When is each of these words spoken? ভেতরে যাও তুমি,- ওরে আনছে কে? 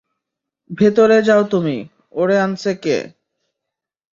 ভেতরে 0.69 1.17
যাও 1.21 1.43
তুমি,- 1.51 1.77
ওরে 2.19 2.35
আনছে 2.39 2.71
কে? 2.83 2.97